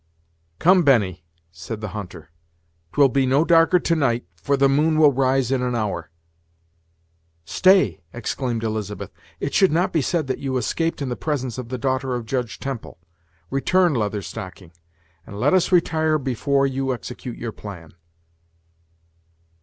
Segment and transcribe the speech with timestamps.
[0.57, 2.31] "Come, Benny," said the hunter:
[2.91, 6.09] "'twill be no darker to night, for the moon will rise in an hour."
[7.45, 11.69] "Stay!" exclaimed Elizabeth; "it should not be said that you escaped in the presence of
[11.69, 12.97] the daughter of Judge Temple.
[13.51, 14.71] Return, Leather Stocking,
[15.27, 17.93] and let us retire Before you execute your plan."